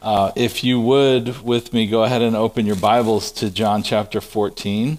[0.00, 4.20] Uh, if you would, with me, go ahead and open your Bibles to John chapter
[4.20, 4.98] 14.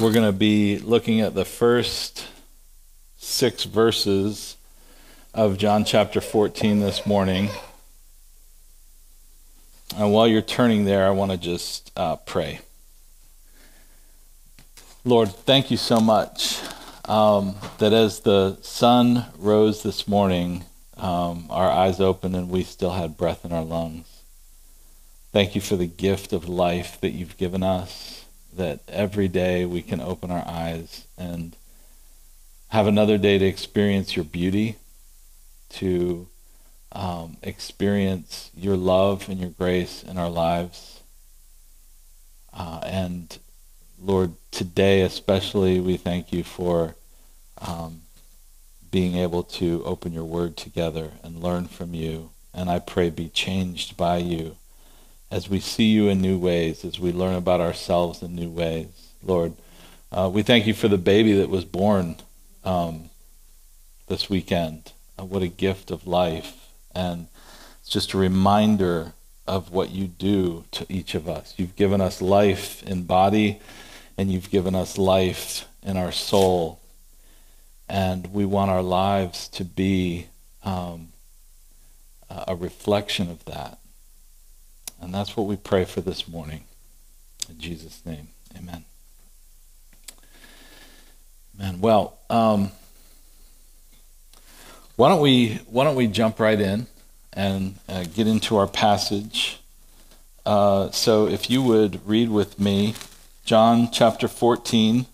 [0.00, 2.28] We're going to be looking at the first
[3.16, 4.56] six verses
[5.34, 7.48] of John chapter 14 this morning.
[9.96, 12.60] And while you're turning there, I want to just uh, pray.
[15.04, 16.60] Lord, thank you so much
[17.06, 20.64] um, that as the sun rose this morning,
[20.96, 24.22] um, our eyes open and we still had breath in our lungs.
[25.32, 29.82] Thank you for the gift of life that you've given us, that every day we
[29.82, 31.54] can open our eyes and
[32.68, 34.76] have another day to experience your beauty,
[35.70, 36.26] to
[36.92, 41.02] um, experience your love and your grace in our lives.
[42.52, 43.38] Uh, and
[44.00, 46.96] Lord, today especially, we thank you for
[47.60, 48.02] um,
[48.90, 52.30] being able to open your word together and learn from you.
[52.54, 54.56] And I pray be changed by you
[55.30, 59.10] as we see you in new ways, as we learn about ourselves in new ways.
[59.22, 59.54] Lord,
[60.12, 62.16] uh, we thank you for the baby that was born
[62.64, 63.10] um,
[64.06, 64.92] this weekend.
[65.18, 66.54] Uh, what a gift of life.
[66.94, 67.26] And
[67.80, 69.12] it's just a reminder
[69.46, 71.54] of what you do to each of us.
[71.56, 73.60] You've given us life in body,
[74.16, 76.80] and you've given us life in our soul
[77.88, 80.26] and we want our lives to be
[80.64, 81.08] um,
[82.30, 83.78] a reflection of that.
[85.00, 86.64] And that's what we pray for this morning.
[87.48, 88.84] In Jesus' name, amen.
[91.58, 91.80] Amen.
[91.80, 92.72] Well, um,
[94.96, 96.86] why don't we why don't we jump right in
[97.32, 99.60] and uh, get into our passage?
[100.44, 102.94] Uh, so, if you would read with me,
[103.44, 105.06] John chapter 14,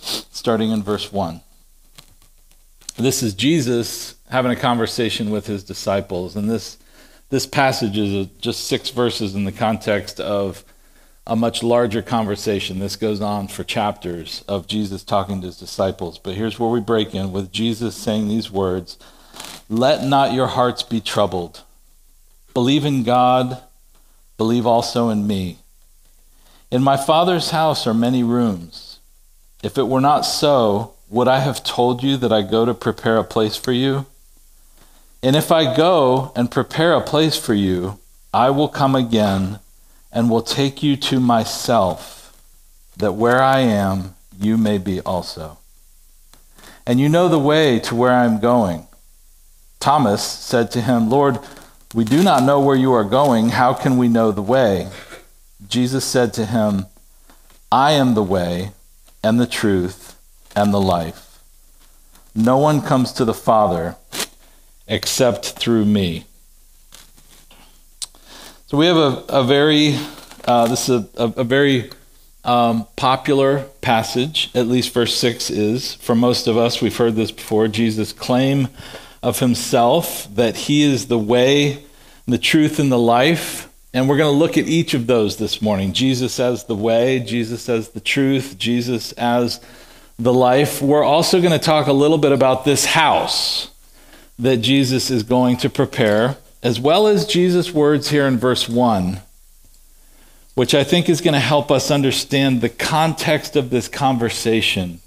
[0.00, 1.42] starting in verse 1.
[2.96, 6.78] This is Jesus having a conversation with his disciples, and this
[7.30, 10.64] this passage is just six verses in the context of
[11.26, 12.78] a much larger conversation.
[12.78, 16.18] This goes on for chapters of Jesus talking to his disciples.
[16.18, 18.98] But here's where we break in with Jesus saying these words
[19.68, 21.62] Let not your hearts be troubled.
[22.52, 23.60] Believe in God,
[24.36, 25.58] believe also in me.
[26.70, 29.00] In my Father's house are many rooms.
[29.64, 33.18] If it were not so, would I have told you that I go to prepare
[33.18, 34.06] a place for you?
[35.22, 38.00] And if I go and prepare a place for you,
[38.32, 39.60] I will come again
[40.10, 42.36] and will take you to myself,
[42.96, 45.58] that where I am, you may be also.
[46.84, 48.88] And you know the way to where I am going.
[49.78, 51.38] Thomas said to him, Lord,
[51.94, 53.50] we do not know where you are going.
[53.50, 54.88] How can we know the way?
[55.68, 56.86] Jesus said to him,
[57.70, 58.72] I am the way
[59.22, 60.13] and the truth
[60.54, 61.42] and the life.
[62.34, 63.96] No one comes to the Father
[64.86, 66.24] except through me.
[68.66, 69.96] So we have a, a very,
[70.44, 71.90] uh, this is a, a, very
[72.44, 75.94] um, popular passage, at least verse 6 is.
[75.94, 77.68] For most of us, we've heard this before.
[77.68, 78.68] Jesus' claim
[79.22, 81.84] of himself that he is the way,
[82.26, 83.68] the truth, and the life.
[83.92, 85.92] And we're going to look at each of those this morning.
[85.92, 89.60] Jesus as the way, Jesus as the truth, Jesus as
[90.18, 93.70] the life, we're also going to talk a little bit about this house
[94.38, 99.20] that Jesus is going to prepare, as well as Jesus' words here in verse 1,
[100.54, 105.00] which I think is going to help us understand the context of this conversation,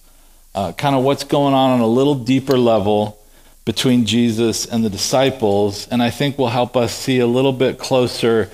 [0.53, 3.17] uh, kind of what's going on on a little deeper level
[3.63, 7.77] between Jesus and the disciples, and I think will help us see a little bit
[7.77, 8.49] closer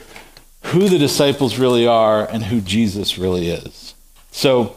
[0.64, 3.94] who the disciples really are and who Jesus really is.
[4.32, 4.76] So,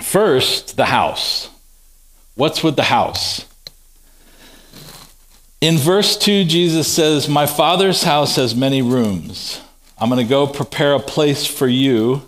[0.00, 1.50] First, the house.
[2.34, 3.46] What's with the house?
[5.60, 9.60] In verse 2, Jesus says, My Father's house has many rooms.
[9.98, 12.22] I'm going to go prepare a place for you,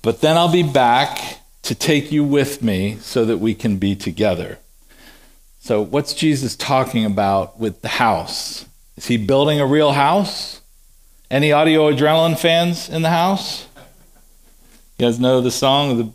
[0.00, 3.94] but then I'll be back to take you with me so that we can be
[3.94, 4.58] together.
[5.60, 8.64] So, what's Jesus talking about with the house?
[8.96, 10.62] Is he building a real house?
[11.30, 13.66] Any audio adrenaline fans in the house?
[14.96, 16.12] You guys know the song, the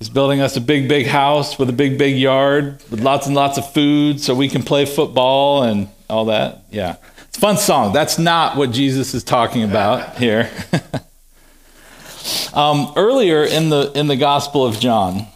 [0.00, 3.36] He's building us a big, big house with a big, big yard with lots and
[3.36, 6.64] lots of food so we can play football and all that.
[6.70, 6.96] Yeah.
[7.28, 7.92] It's a fun song.
[7.92, 10.50] That's not what Jesus is talking about here.
[12.54, 15.26] um, earlier in the, in the Gospel of John,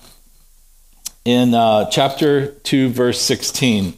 [1.26, 3.92] in uh, chapter 2, verse 16,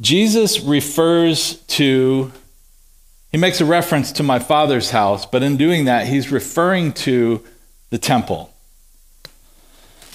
[0.00, 2.30] Jesus refers to,
[3.32, 7.42] he makes a reference to my Father's house, but in doing that, he's referring to
[7.88, 8.53] the temple.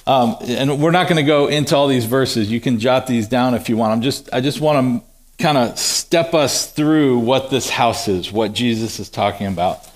[0.10, 2.50] Um, and we're not going to go into all these verses.
[2.50, 3.94] You can jot these down if you want.
[3.94, 5.04] I'm just, I just want
[5.38, 9.88] to kind of step us through what this house is, what Jesus is talking about.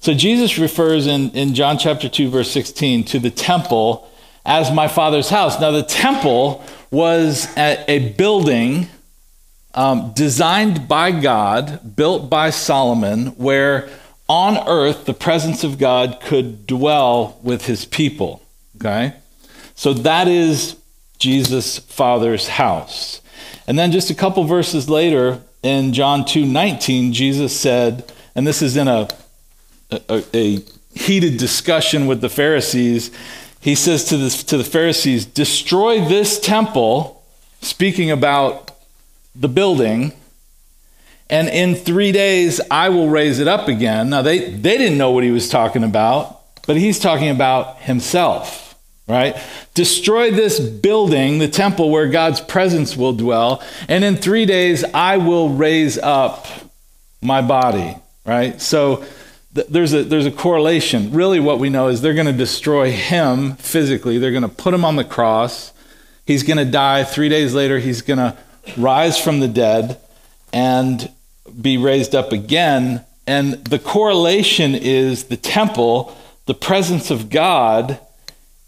[0.00, 4.10] So Jesus refers in, in John chapter 2, verse 16, to the temple
[4.46, 5.60] as my father's house.
[5.60, 8.88] Now, the temple was a, building
[9.74, 13.90] um, designed by God, built by Solomon, where
[14.26, 18.40] on earth the presence of God could dwell with his people.
[18.76, 19.12] Okay?
[19.80, 20.76] So that is
[21.18, 23.22] Jesus' Father's house.
[23.66, 28.60] And then just a couple verses later in John 2 19, Jesus said, and this
[28.60, 29.08] is in a
[29.90, 30.58] a, a
[30.94, 33.10] heated discussion with the Pharisees,
[33.60, 37.24] he says to, this, to the Pharisees, Destroy this temple,
[37.62, 38.70] speaking about
[39.34, 40.12] the building,
[41.30, 44.10] and in three days I will raise it up again.
[44.10, 48.69] Now, they, they didn't know what he was talking about, but he's talking about himself,
[49.10, 49.36] right?
[49.74, 55.16] Destroy this building, the temple where God's presence will dwell, and in three days I
[55.16, 56.46] will raise up
[57.20, 58.60] my body, right?
[58.60, 59.04] So,
[59.52, 61.12] there's a, there's a correlation.
[61.12, 64.16] Really, what we know is they're going to destroy him physically.
[64.16, 65.72] They're going to put him on the cross.
[66.24, 67.02] He's going to die.
[67.02, 68.36] Three days later, he's going to
[68.76, 69.98] rise from the dead
[70.52, 71.10] and
[71.60, 73.04] be raised up again.
[73.26, 76.16] And the correlation is the temple,
[76.46, 77.98] the presence of God,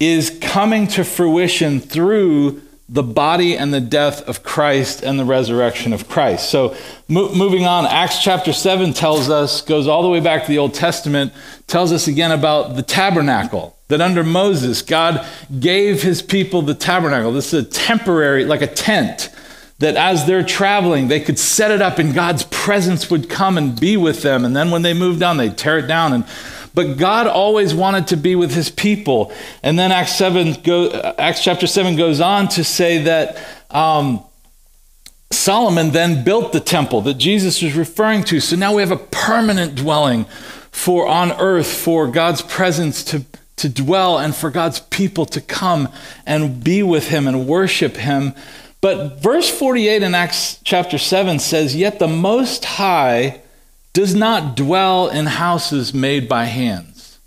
[0.03, 5.93] is coming to fruition through the body and the death of Christ and the resurrection
[5.93, 6.51] of Christ.
[6.51, 6.77] So,
[7.09, 10.59] mo- moving on, Acts chapter 7 tells us, goes all the way back to the
[10.59, 11.33] Old Testament,
[11.69, 13.77] tells us again about the tabernacle.
[13.89, 15.25] That under Moses, God
[15.61, 17.33] gave his people the tabernacle.
[17.33, 19.31] This is a temporary, like a tent,
[19.79, 23.79] that as they're traveling, they could set it up and God's presence would come and
[23.79, 24.45] be with them.
[24.45, 26.25] And then when they moved on, they'd tear it down and
[26.75, 29.33] but God always wanted to be with his people.
[29.63, 33.39] And then Acts, 7 go, Acts chapter 7 goes on to say that
[33.71, 34.25] um,
[35.31, 38.41] Solomon then built the temple that Jesus was referring to.
[38.41, 40.25] So now we have a permanent dwelling
[40.71, 43.25] for on earth for God's presence to,
[43.57, 45.89] to dwell and for God's people to come
[46.27, 48.35] and be with him and worship him.
[48.81, 53.41] But verse 48 in Acts chapter 7 says, Yet the Most High
[53.93, 57.19] does not dwell in houses made by hands.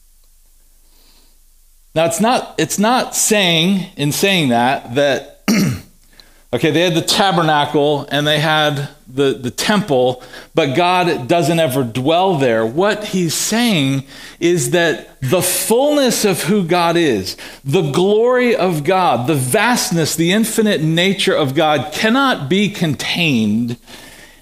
[1.93, 5.43] Now it's not it's not saying in saying that that
[6.53, 10.21] okay, they had the tabernacle and they had the, the temple,
[10.53, 12.65] but God doesn't ever dwell there.
[12.65, 14.03] What he's saying
[14.39, 20.31] is that the fullness of who God is, the glory of God, the vastness, the
[20.31, 23.77] infinite nature of God cannot be contained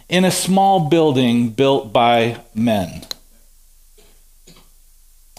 [0.10, 3.04] in a small building built by men.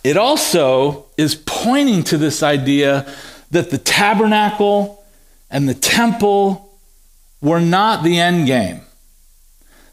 [0.03, 3.11] It also is pointing to this idea
[3.51, 5.03] that the tabernacle
[5.51, 6.77] and the temple
[7.41, 8.81] were not the end game.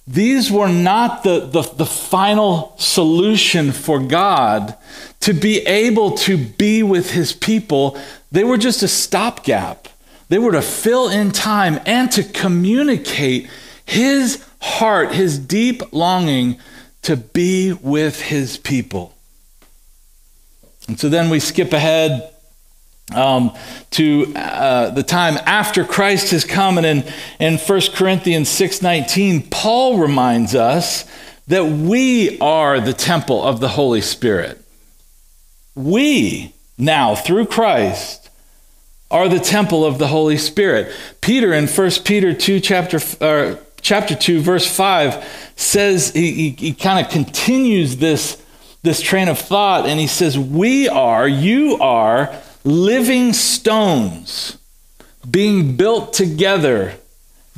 [0.08, 4.76] These were not the, the, the, final solution for God
[5.22, 7.98] to be able to be with his people.
[8.32, 9.88] They were just a stopgap.
[10.28, 13.50] They were to fill in time and to communicate
[13.86, 16.60] his heart, his deep longing
[17.04, 19.16] to be with his people.
[20.88, 22.34] And so then we skip ahead
[23.14, 23.56] um,
[23.92, 27.04] to uh, the time after Christ has come, and in,
[27.40, 31.06] in 1 Corinthians 6.19, Paul reminds us
[31.48, 34.64] that we are the temple of the Holy Spirit.
[35.76, 38.30] We now, through Christ,
[39.10, 40.94] are the temple of the Holy Spirit.
[41.20, 46.74] Peter in 1 Peter 2, chapter, uh, chapter 2, verse 5 says, he, he, he
[46.74, 48.42] kind of continues this,
[48.84, 52.34] this train of thought, and he says, We are, you are
[52.64, 54.58] living stones
[55.30, 56.96] being built together,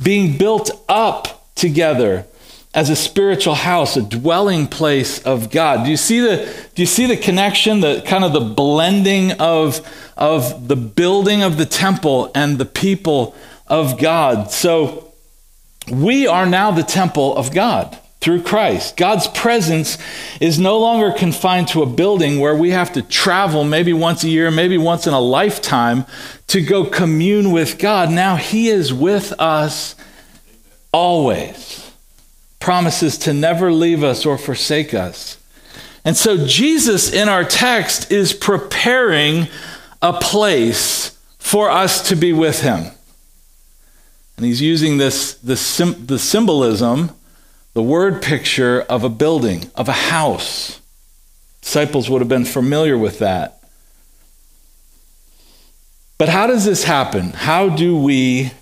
[0.02, 2.26] being built up together
[2.74, 5.84] as a spiritual house, a dwelling place of God.
[5.84, 6.36] Do you see the,
[6.74, 9.80] do you see the connection, the kind of the blending of,
[10.16, 13.34] of the building of the temple and the people
[13.68, 14.50] of God?
[14.50, 15.03] So,
[15.90, 18.96] we are now the temple of God through Christ.
[18.96, 19.98] God's presence
[20.40, 24.30] is no longer confined to a building where we have to travel maybe once a
[24.30, 26.06] year, maybe once in a lifetime
[26.46, 28.10] to go commune with God.
[28.10, 29.94] Now He is with us
[30.90, 31.92] always,
[32.60, 35.36] promises to never leave us or forsake us.
[36.02, 39.48] And so Jesus in our text is preparing
[40.00, 42.93] a place for us to be with Him.
[44.36, 47.10] And he's using this, this the symbolism,
[47.74, 50.80] the word picture of a building, of a house.
[51.60, 53.62] Disciples would have been familiar with that.
[56.18, 57.30] But how does this happen?
[57.30, 58.52] How do we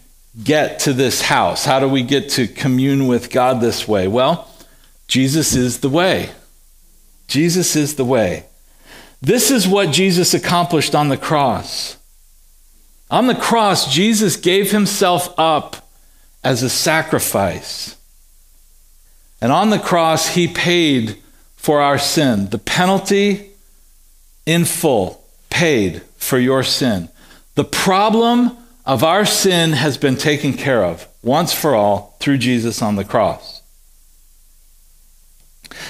[0.42, 1.64] get to this house?
[1.64, 4.08] How do we get to commune with God this way?
[4.08, 4.48] Well,
[5.06, 6.30] Jesus is the way.
[7.28, 8.46] Jesus is the way.
[9.20, 11.96] This is what Jesus accomplished on the cross.
[13.12, 15.86] On the cross, Jesus gave himself up
[16.42, 17.94] as a sacrifice.
[19.42, 21.18] And on the cross, he paid
[21.54, 22.48] for our sin.
[22.48, 23.50] The penalty
[24.46, 27.10] in full, paid for your sin.
[27.54, 32.80] The problem of our sin has been taken care of once for all through Jesus
[32.80, 33.60] on the cross.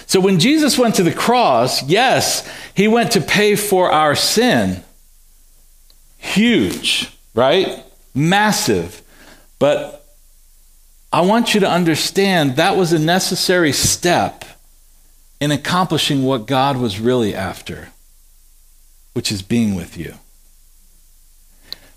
[0.07, 4.83] So when Jesus went to the cross, yes, he went to pay for our sin.
[6.23, 7.85] Huge, right?
[8.15, 9.03] Massive.
[9.59, 10.07] But
[11.13, 14.45] I want you to understand that was a necessary step
[15.41, 17.89] in accomplishing what God was really after,
[19.13, 20.15] which is being with you.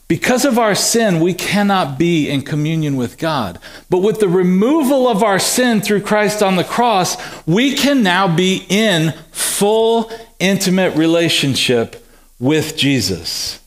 [0.08, 3.60] Because of our sin, we cannot be in communion with God.
[3.90, 7.16] But with the removal of our sin through Christ on the cross,
[7.48, 12.06] we can now be in full, intimate relationship
[12.40, 13.60] with Jesus.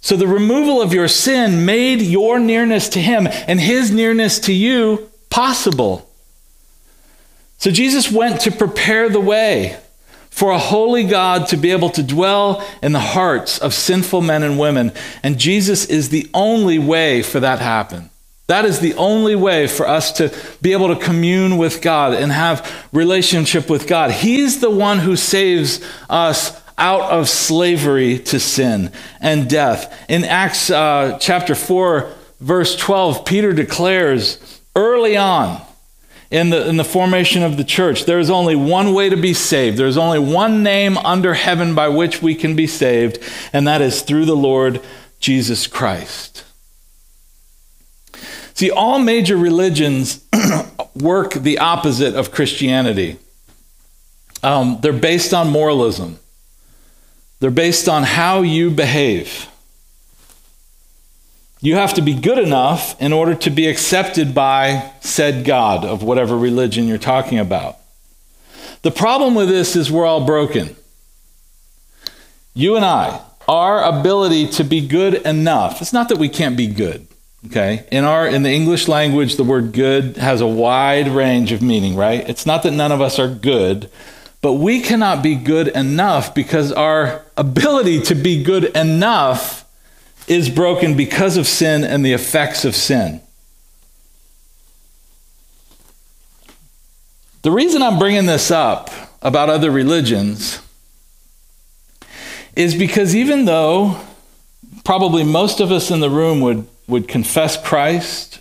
[0.00, 4.52] So the removal of your sin made your nearness to Him and His nearness to
[4.52, 6.10] you possible.
[7.58, 9.78] So Jesus went to prepare the way
[10.30, 14.42] for a holy God to be able to dwell in the hearts of sinful men
[14.42, 14.92] and women.
[15.22, 18.10] And Jesus is the only way for that to happen.
[18.46, 22.32] That is the only way for us to be able to commune with God and
[22.32, 24.10] have relationship with God.
[24.10, 29.94] He's the one who saves us out of slavery to sin and death.
[30.08, 35.62] In Acts uh, chapter 4, verse 12, Peter declares early on,
[36.30, 38.04] in the, in the formation of the church.
[38.04, 39.76] There is only one way to be saved.
[39.76, 43.18] There is only one name under heaven by which we can be saved,
[43.52, 44.80] and that is through the Lord
[45.18, 46.44] Jesus Christ.
[48.54, 50.24] See, all major religions
[50.94, 53.18] work the opposite of Christianity.
[54.42, 56.18] Um, they're based on moralism,
[57.40, 59.48] they're based on how you behave.
[61.62, 66.02] You have to be good enough in order to be accepted by said God of
[66.02, 67.76] whatever religion you're talking about.
[68.82, 70.74] The problem with this is we're all broken.
[72.54, 76.66] You and I, our ability to be good enough, it's not that we can't be
[76.66, 77.06] good.
[77.46, 77.86] Okay?
[77.90, 81.96] In our in the English language, the word good has a wide range of meaning,
[81.96, 82.28] right?
[82.28, 83.90] It's not that none of us are good,
[84.42, 89.64] but we cannot be good enough because our ability to be good enough
[90.26, 93.20] is broken because of sin and the effects of sin.
[97.42, 98.90] The reason I'm bringing this up
[99.22, 100.60] about other religions
[102.56, 104.00] is because even though
[104.84, 108.40] probably most of us in the room would, would confess Christ,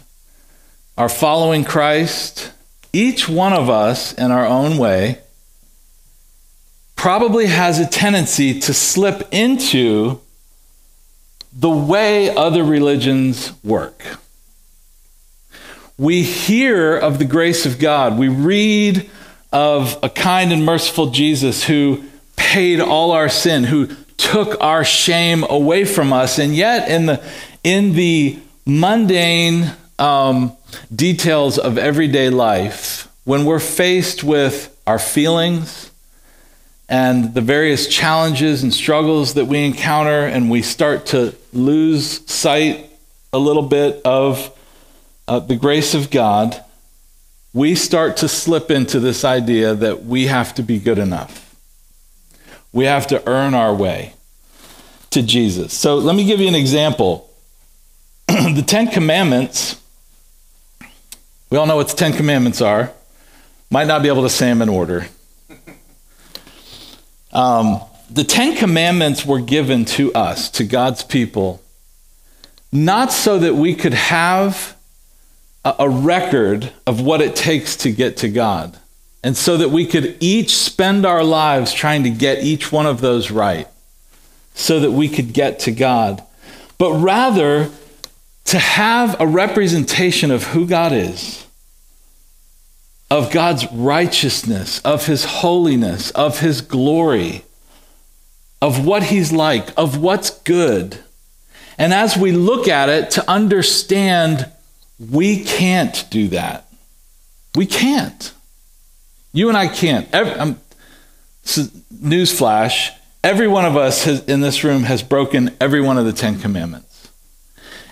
[0.98, 2.52] are following Christ,
[2.92, 5.20] each one of us in our own way
[7.00, 10.20] probably has a tendency to slip into
[11.54, 14.18] the way other religions work.
[15.98, 18.20] We hear of the grace of God.
[18.20, 19.10] We read
[19.54, 22.04] of a kind and merciful Jesus who
[22.36, 23.88] paid all our sin, who
[24.18, 26.38] took our shame away from us.
[26.38, 27.24] And yet, in the,
[27.64, 30.52] in the mundane um,
[30.94, 35.89] details of everyday life, when we're faced with our feelings,
[36.90, 42.90] and the various challenges and struggles that we encounter, and we start to lose sight
[43.32, 44.52] a little bit of
[45.28, 46.64] uh, the grace of God,
[47.54, 51.56] we start to slip into this idea that we have to be good enough.
[52.74, 54.14] We have to earn our way
[55.12, 55.74] to Jesus.
[55.74, 57.30] So let me give you an example.
[58.28, 59.80] the Ten Commandments,
[61.52, 62.92] we all know what the Ten Commandments are.
[63.70, 65.08] Might not be able to say them in order.
[67.32, 71.62] Um, the Ten Commandments were given to us, to God's people,
[72.72, 74.76] not so that we could have
[75.64, 78.78] a, a record of what it takes to get to God,
[79.24, 83.02] and so that we could each spend our lives trying to get each one of
[83.02, 83.68] those right,
[84.56, 86.24] so that we could get to God,
[86.78, 87.70] but rather
[88.46, 91.46] to have a representation of who God is
[93.12, 97.44] of God's righteousness, of his holiness, of his glory,
[98.62, 101.00] of what he's like, of what's good.
[101.78, 104.52] And as we look at it, to understand
[105.00, 106.68] we can't do that.
[107.56, 108.34] We can't.
[109.34, 110.08] You and I can't.
[110.14, 110.60] Every, um,
[111.44, 112.92] newsflash
[113.24, 116.40] every one of us has, in this room has broken every one of the Ten
[116.40, 116.89] Commandments.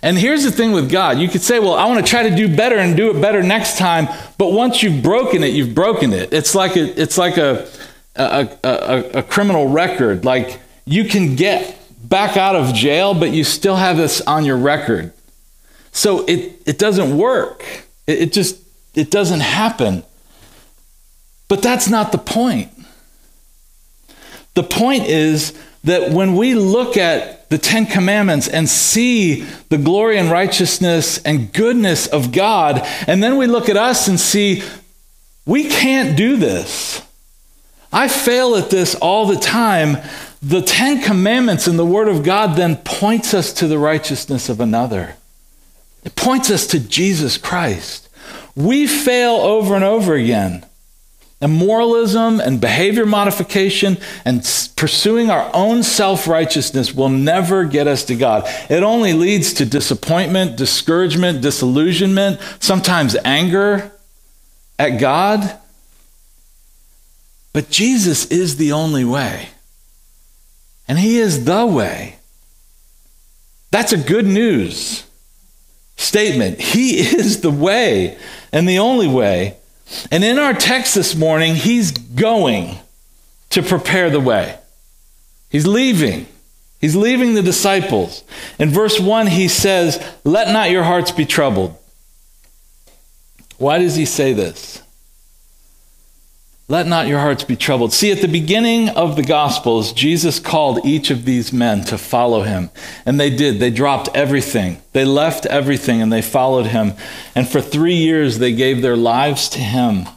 [0.03, 1.17] And here's the thing with God.
[1.17, 3.41] You could say, well, I want to try to do better and do it better
[3.41, 4.07] next time.
[4.37, 6.33] But once you've broken it, you've broken it.
[6.33, 7.67] It's like a, it's like a,
[8.15, 10.23] a, a, a criminal record.
[10.23, 14.57] Like you can get back out of jail, but you still have this on your
[14.57, 15.13] record.
[15.91, 17.65] So it, it doesn't work.
[18.05, 18.61] It, it just,
[18.93, 20.03] it doesn't happen.
[21.47, 22.71] But that's not the point.
[24.53, 30.17] The point is that when we look at the Ten Commandments and see the glory
[30.17, 34.63] and righteousness and goodness of God, and then we look at us and see
[35.45, 37.01] we can't do this.
[37.91, 39.97] I fail at this all the time.
[40.41, 44.59] The Ten Commandments and the Word of God then points us to the righteousness of
[44.59, 45.15] another.
[46.03, 48.09] It points us to Jesus Christ.
[48.55, 50.65] We fail over and over again.
[51.39, 54.41] And moralism and behavior modification and
[54.75, 58.45] pursuing our own self righteousness will never get us to God.
[58.69, 63.91] It only leads to disappointment, discouragement, disillusionment, sometimes anger
[64.79, 65.59] at God.
[67.53, 69.49] But Jesus is the only way.
[70.87, 72.17] And He is the way.
[73.69, 75.03] That's a good news
[75.97, 76.59] statement.
[76.59, 78.17] He is the way
[78.51, 79.56] and the only way.
[80.11, 82.77] And in our text this morning, he's going
[83.51, 84.57] to prepare the way.
[85.49, 86.27] He's leaving.
[86.79, 88.23] He's leaving the disciples.
[88.59, 91.75] In verse 1, he says, Let not your hearts be troubled.
[93.57, 94.81] Why does he say this?
[96.69, 97.93] Let not your hearts be troubled.
[97.93, 102.41] See, at the beginning of the Gospels, Jesus called each of these men to follow
[102.41, 102.71] him.
[103.05, 103.59] And they did.
[103.59, 104.81] They dropped everything.
[104.91, 106.93] They left everything and they followed him.
[107.35, 110.07] And for three years, they gave their lives to him.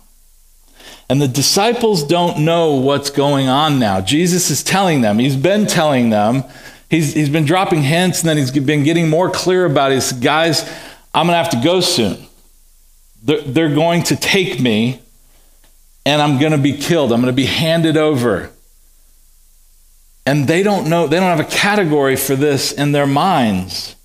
[1.09, 4.01] And the disciples don't know what's going on now.
[4.01, 6.43] Jesus is telling them, he's been telling them,
[6.89, 9.97] he's, he's been dropping hints, and then he's been getting more clear about it.
[9.97, 10.63] He said, Guys,
[11.13, 12.17] I'm going to have to go soon.
[13.25, 15.01] They're, they're going to take me
[16.07, 17.13] and I'm going to be killed.
[17.13, 18.51] I'm going to be handed over.
[20.27, 23.97] And they don't know, they don't have a category for this in their minds.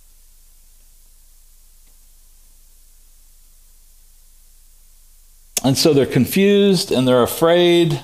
[5.64, 8.02] And so they're confused and they're afraid.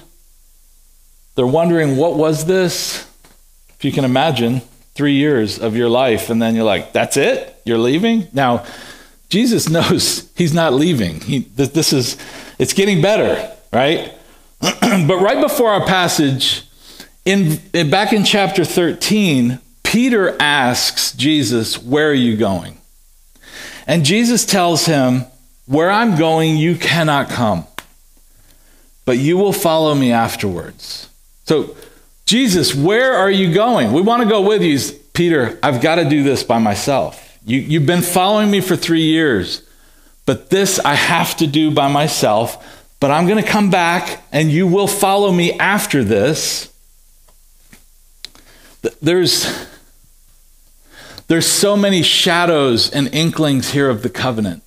[1.36, 3.08] They're wondering, what was this?
[3.70, 4.62] If you can imagine,
[4.94, 7.62] three years of your life, and then you're like, that's it?
[7.66, 8.28] You're leaving?
[8.34, 8.66] Now,
[9.30, 11.22] Jesus knows he's not leaving.
[11.22, 12.18] He, this is,
[12.60, 14.14] it's getting better right?
[14.62, 16.64] but right before our passage,
[17.26, 22.78] in, in, back in chapter 13, Peter asks Jesus, Where are you going?
[23.88, 25.26] And Jesus tells him,
[25.66, 27.66] Where I'm going, you cannot come,
[29.06, 31.10] but you will follow me afterwards.
[31.46, 31.76] So,
[32.26, 33.92] Jesus, where are you going?
[33.92, 34.80] We want to go with you.
[35.14, 37.38] Peter, I've got to do this by myself.
[37.46, 39.68] You, you've been following me for three years,
[40.26, 44.52] but this I have to do by myself but I'm going to come back and
[44.52, 46.72] you will follow me after this.
[49.02, 49.68] There's,
[51.28, 54.62] there's so many shadows and inklings here of the covenant.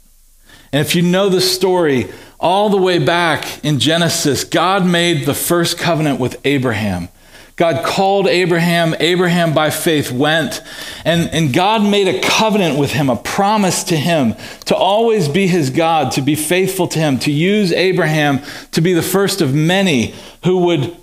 [0.73, 5.35] And if you know the story, all the way back in Genesis, God made the
[5.35, 7.09] first covenant with Abraham.
[7.57, 8.97] God called Abraham.
[8.99, 10.61] Abraham, by faith, went.
[11.05, 14.35] And, and God made a covenant with him, a promise to him
[14.67, 18.41] to always be his God, to be faithful to him, to use Abraham
[18.73, 20.15] to be the first of many
[20.45, 20.97] who would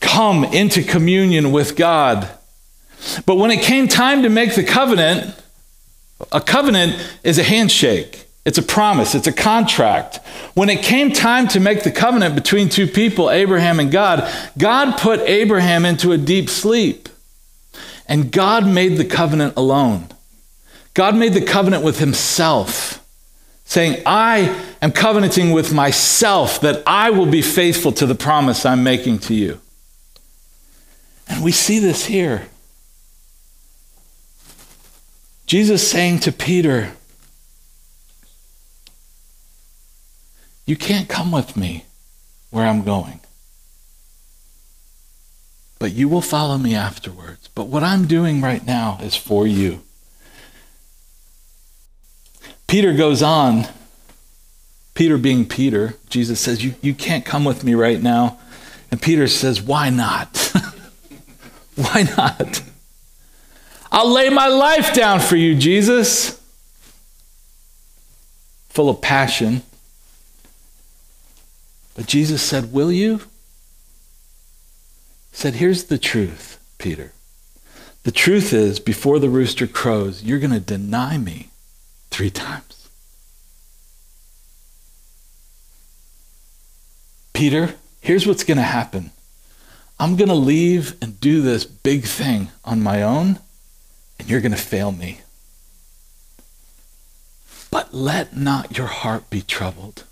[0.00, 2.28] come into communion with God.
[3.26, 5.34] But when it came time to make the covenant,
[6.30, 6.94] a covenant
[7.24, 8.23] is a handshake.
[8.44, 10.20] It's a promise, it's a contract.
[10.52, 14.98] When it came time to make the covenant between two people, Abraham and God, God
[14.98, 17.08] put Abraham into a deep sleep.
[18.06, 20.08] And God made the covenant alone.
[20.92, 23.02] God made the covenant with himself,
[23.64, 28.84] saying, I am covenanting with myself that I will be faithful to the promise I'm
[28.84, 29.60] making to you.
[31.28, 32.48] And we see this here.
[35.46, 36.92] Jesus saying to Peter,
[40.66, 41.84] You can't come with me
[42.50, 43.20] where I'm going.
[45.78, 47.48] But you will follow me afterwards.
[47.54, 49.82] But what I'm doing right now is for you.
[52.66, 53.66] Peter goes on.
[54.94, 58.38] Peter being Peter, Jesus says, You, you can't come with me right now.
[58.90, 60.36] And Peter says, Why not?
[61.74, 62.62] Why not?
[63.90, 66.40] I'll lay my life down for you, Jesus.
[68.70, 69.62] Full of passion.
[71.94, 73.18] But Jesus said, Will you?
[75.30, 77.12] He said, Here's the truth, Peter.
[78.02, 81.48] The truth is, before the rooster crows, you're going to deny me
[82.10, 82.88] three times.
[87.32, 89.10] Peter, here's what's going to happen
[89.98, 93.38] I'm going to leave and do this big thing on my own,
[94.18, 95.20] and you're going to fail me.
[97.70, 100.04] But let not your heart be troubled.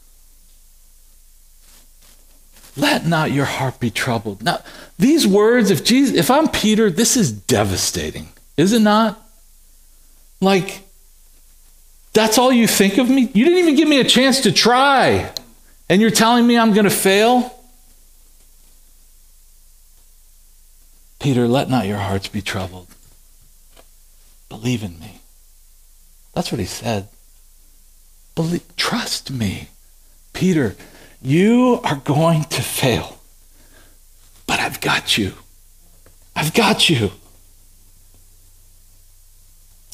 [2.76, 4.42] Let not your heart be troubled.
[4.42, 4.60] Now,
[4.98, 9.20] these words, if Jesus, if I'm Peter, this is devastating, is it not?
[10.40, 10.82] Like,
[12.12, 13.30] that's all you think of me?
[13.32, 15.32] You didn't even give me a chance to try.
[15.88, 17.58] And you're telling me I'm going to fail?
[21.20, 22.88] Peter, let not your hearts be troubled.
[24.48, 25.20] Believe in me.
[26.34, 27.08] That's what he said.
[28.34, 29.68] Believe, trust me.
[30.32, 30.74] Peter,
[31.22, 33.18] you are going to fail,
[34.46, 35.34] but I've got you.
[36.34, 37.12] I've got you.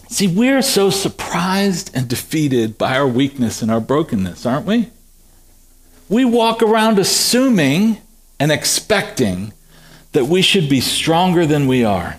[0.09, 4.89] See, we're so surprised and defeated by our weakness and our brokenness, aren't we?
[6.09, 7.99] We walk around assuming
[8.41, 9.53] and expecting
[10.13, 12.19] that we should be stronger than we are.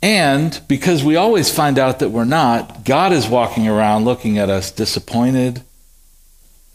[0.00, 4.50] And because we always find out that we're not, God is walking around looking at
[4.50, 5.62] us disappointed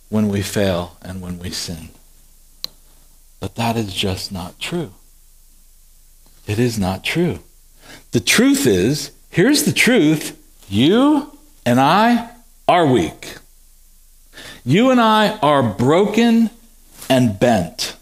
[0.09, 1.89] when we fail and when we sin.
[3.39, 4.93] But that is just not true.
[6.47, 7.39] It is not true.
[8.11, 10.37] The truth is, here's the truth
[10.69, 12.29] you and I
[12.67, 13.37] are weak.
[14.65, 16.49] You and I are broken
[17.09, 17.95] and bent.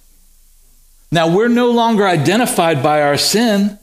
[1.11, 3.79] Now, we're no longer identified by our sin.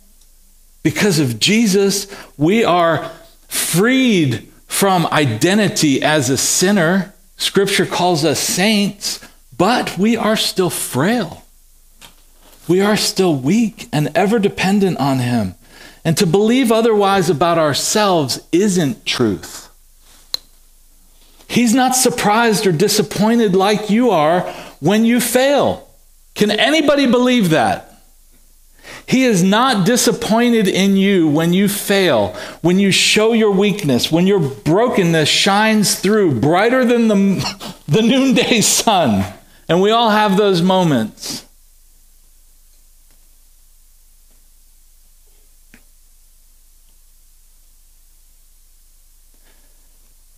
[0.82, 3.10] Because of Jesus, we are
[3.48, 7.11] freed from identity as a sinner.
[7.42, 9.18] Scripture calls us saints,
[9.58, 11.44] but we are still frail.
[12.68, 15.56] We are still weak and ever dependent on Him.
[16.04, 19.68] And to believe otherwise about ourselves isn't truth.
[21.48, 24.42] He's not surprised or disappointed like you are
[24.78, 25.90] when you fail.
[26.36, 27.91] Can anybody believe that?
[29.12, 32.28] He is not disappointed in you when you fail,
[32.62, 38.62] when you show your weakness, when your brokenness shines through brighter than the, the noonday
[38.62, 39.34] sun.
[39.68, 41.44] And we all have those moments.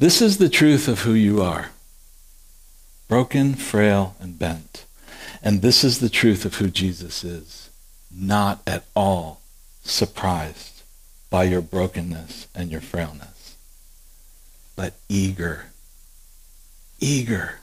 [0.00, 1.70] This is the truth of who you are
[3.06, 4.84] broken, frail, and bent.
[5.44, 7.63] And this is the truth of who Jesus is.
[8.16, 9.40] Not at all
[9.82, 10.82] surprised
[11.30, 13.56] by your brokenness and your frailness,
[14.76, 15.66] but eager,
[17.00, 17.58] eager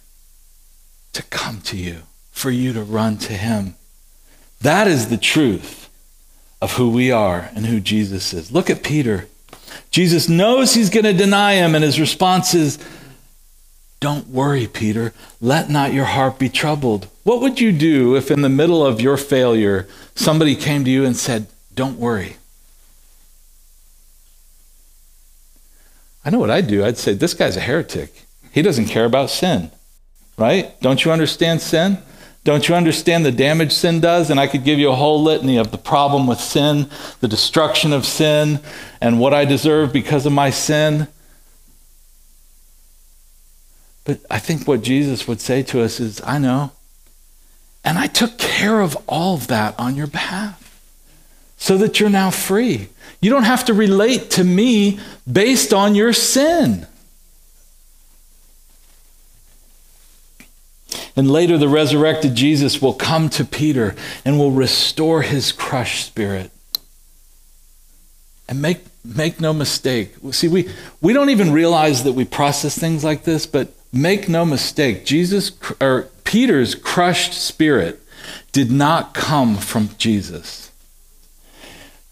[1.13, 3.75] to come to you, for you to run to him.
[4.61, 5.89] That is the truth
[6.61, 8.51] of who we are and who Jesus is.
[8.51, 9.27] Look at Peter.
[9.89, 12.77] Jesus knows he's going to deny him, and his response is,
[14.01, 15.13] Don't worry, Peter.
[15.39, 17.07] Let not your heart be troubled.
[17.23, 21.05] What would you do if, in the middle of your failure, somebody came to you
[21.05, 22.37] and said, Don't worry?
[26.25, 26.83] I know what I'd do.
[26.83, 28.25] I'd say, This guy's a heretic.
[28.51, 29.69] He doesn't care about sin,
[30.35, 30.79] right?
[30.81, 31.99] Don't you understand sin?
[32.43, 34.31] Don't you understand the damage sin does?
[34.31, 37.93] And I could give you a whole litany of the problem with sin, the destruction
[37.93, 38.61] of sin,
[38.99, 41.07] and what I deserve because of my sin.
[44.03, 46.71] But I think what Jesus would say to us is, I know.
[47.83, 50.57] And I took care of all of that on your behalf
[51.57, 52.89] so that you're now free.
[53.21, 54.99] You don't have to relate to me
[55.31, 56.87] based on your sin.
[61.15, 66.51] And later, the resurrected Jesus will come to Peter and will restore his crushed spirit.
[68.47, 70.15] And make, make no mistake.
[70.31, 70.69] See, we,
[71.01, 75.06] we don't even realize that we process things like this, but make no mistake.
[75.06, 78.01] Jesus, or Peter's crushed spirit
[78.51, 80.71] did not come from Jesus.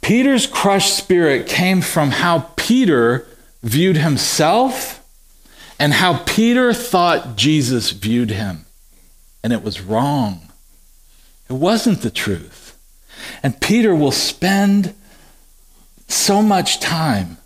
[0.02, 3.28] Peter's crushed spirit came from how Peter
[3.62, 5.06] viewed himself
[5.78, 8.66] and how Peter thought Jesus viewed him
[9.44, 10.50] and it was wrong.
[11.50, 12.78] It wasn't the truth.
[13.42, 14.94] And Peter will spend
[16.08, 17.38] so much time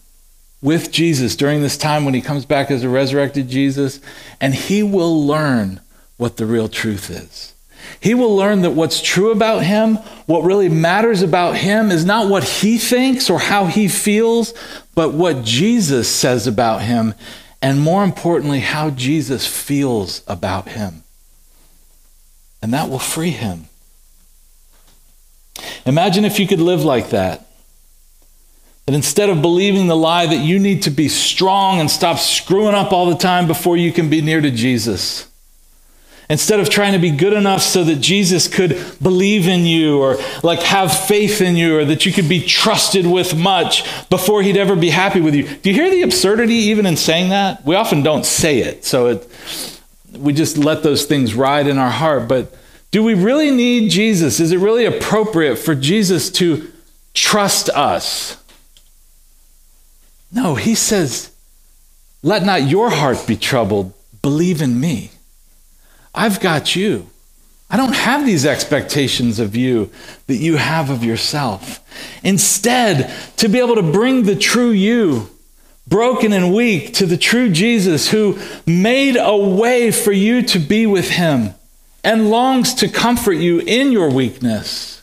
[0.63, 3.99] with Jesus during this time when he comes back as a resurrected Jesus,
[4.41, 5.81] and he will learn
[6.17, 7.53] what the real truth is.
[7.99, 12.29] He will learn that what's true about him, what really matters about him, is not
[12.29, 14.53] what he thinks or how he feels,
[14.95, 17.13] but what Jesus says about him,
[17.61, 21.03] and more importantly, how Jesus feels about him
[22.63, 23.65] and that will free him.
[25.85, 27.45] Imagine if you could live like that.
[28.85, 32.75] That instead of believing the lie that you need to be strong and stop screwing
[32.75, 35.29] up all the time before you can be near to Jesus,
[36.29, 40.17] instead of trying to be good enough so that Jesus could believe in you or
[40.41, 44.57] like have faith in you or that you could be trusted with much before he'd
[44.57, 45.43] ever be happy with you.
[45.43, 47.65] Do you hear the absurdity even in saying that?
[47.65, 49.27] We often don't say it, so it,
[50.17, 52.27] we just let those things ride in our heart.
[52.27, 52.53] But
[52.91, 54.39] do we really need Jesus?
[54.39, 56.71] Is it really appropriate for Jesus to
[57.13, 58.42] trust us?
[60.33, 61.31] No, he says,
[62.23, 63.93] Let not your heart be troubled.
[64.21, 65.11] Believe in me.
[66.15, 67.07] I've got you.
[67.69, 69.91] I don't have these expectations of you
[70.27, 71.79] that you have of yourself.
[72.23, 75.29] Instead, to be able to bring the true you,
[75.87, 80.85] broken and weak, to the true Jesus who made a way for you to be
[80.85, 81.55] with him
[82.03, 85.01] and longs to comfort you in your weakness.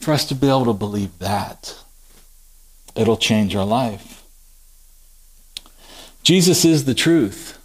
[0.00, 1.81] For us to be able to believe that
[2.94, 4.24] it'll change our life.
[6.22, 7.58] Jesus is the truth.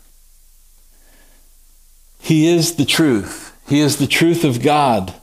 [2.19, 3.55] He is the truth.
[3.67, 5.13] He is the truth of God.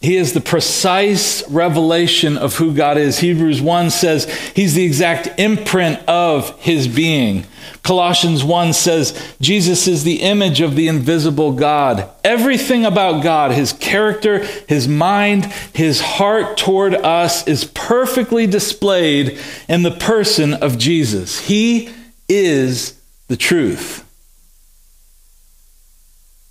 [0.00, 3.18] He is the precise revelation of who God is.
[3.18, 4.24] Hebrews 1 says
[4.56, 7.44] he's the exact imprint of his being.
[7.82, 12.08] Colossians 1 says Jesus is the image of the invisible God.
[12.24, 19.82] Everything about God, his character, his mind, his heart toward us is perfectly displayed in
[19.82, 21.40] the person of Jesus.
[21.40, 21.90] He
[22.26, 24.06] is the truth.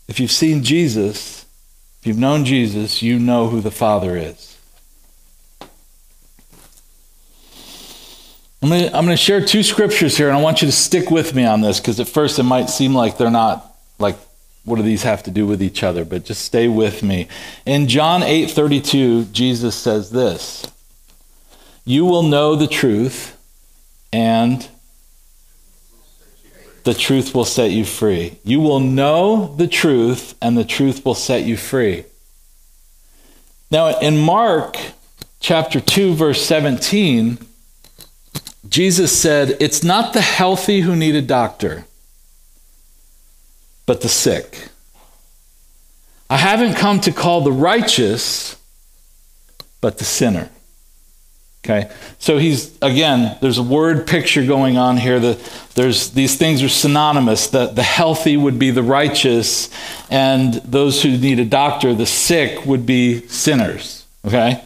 [0.08, 1.39] If you've seen Jesus,
[2.00, 4.58] if you've known Jesus, you know who the Father is.
[8.62, 11.46] I'm going, to, share two scriptures here, and I want you to stick with me
[11.46, 14.18] on this because at first it might seem like they're not like,
[14.66, 16.04] what do these have to do with each other?
[16.04, 17.28] But just stay with me.
[17.66, 20.68] In John 8 32, Jesus says this
[21.86, 23.38] You will know the truth,
[24.12, 24.68] and
[26.90, 28.40] the truth will set you free.
[28.44, 32.04] You will know the truth, and the truth will set you free.
[33.70, 34.76] Now, in Mark
[35.40, 37.38] chapter 2, verse 17,
[38.68, 41.86] Jesus said, It's not the healthy who need a doctor,
[43.86, 44.70] but the sick.
[46.28, 48.56] I haven't come to call the righteous,
[49.80, 50.50] but the sinner.
[51.66, 53.38] Okay, so he's again.
[53.42, 55.20] There's a word picture going on here.
[55.20, 55.40] That
[55.76, 57.48] there's these things are synonymous.
[57.48, 59.70] The the healthy would be the righteous,
[60.10, 64.06] and those who need a doctor, the sick, would be sinners.
[64.26, 64.64] Okay,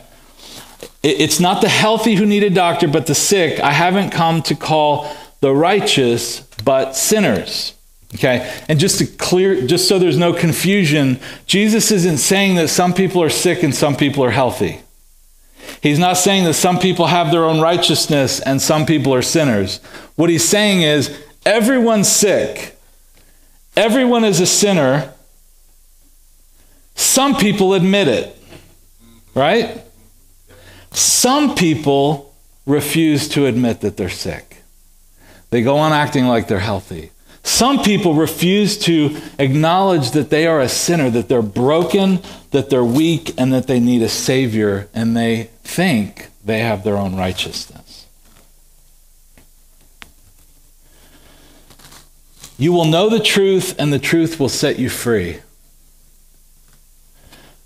[1.02, 3.60] it, it's not the healthy who need a doctor, but the sick.
[3.60, 7.74] I haven't come to call the righteous, but sinners.
[8.14, 12.94] Okay, and just to clear, just so there's no confusion, Jesus isn't saying that some
[12.94, 14.82] people are sick and some people are healthy.
[15.82, 19.78] He's not saying that some people have their own righteousness and some people are sinners.
[20.16, 22.78] What he's saying is everyone's sick,
[23.76, 25.14] everyone is a sinner.
[26.96, 28.38] Some people admit it,
[29.34, 29.82] right?
[30.92, 34.58] Some people refuse to admit that they're sick.
[35.50, 37.12] They go on acting like they're healthy.
[37.44, 42.20] Some people refuse to acknowledge that they are a sinner, that they're broken,
[42.52, 46.98] that they're weak, and that they need a Savior, and they think they have their
[46.98, 48.08] own righteousness.
[52.58, 55.40] You will know the truth, and the truth will set you free.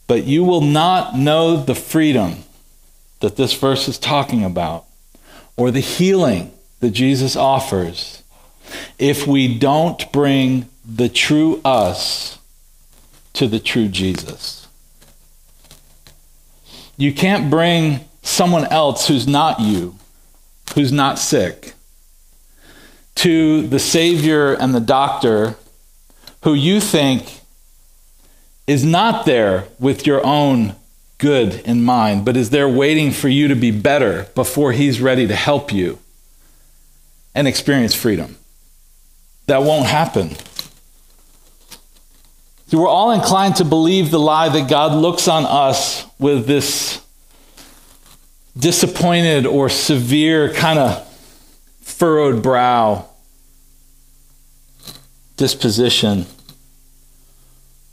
[0.07, 2.37] But you will not know the freedom
[3.19, 4.85] that this verse is talking about,
[5.55, 8.16] or the healing that Jesus offers
[8.97, 12.39] if we don't bring the true us
[13.33, 14.67] to the true Jesus.
[16.97, 19.95] You can't bring someone else who's not you,
[20.73, 21.73] who's not sick,
[23.15, 25.55] to the Savior and the doctor
[26.43, 27.41] who you think
[28.65, 30.75] is not there with your own
[31.17, 35.27] good in mind, but is there waiting for you to be better before he's ready
[35.27, 35.99] to help you
[37.37, 38.35] and experience freedom.
[39.47, 40.35] That won't happen.
[42.67, 47.01] See, we're all inclined to believe the lie that God looks on us with this
[48.57, 51.07] disappointed or severe kind of
[51.81, 53.05] furrowed brow
[55.37, 56.25] disposition